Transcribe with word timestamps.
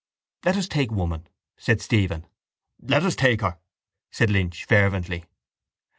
—Let 0.43 0.57
us 0.57 0.67
take 0.67 0.89
woman, 0.91 1.27
said 1.57 1.79
Stephen. 1.79 2.25
—Let 2.81 3.03
us 3.03 3.15
take 3.15 3.41
her! 3.41 3.59
said 4.09 4.31
Lynch 4.31 4.65
fervently. 4.65 5.25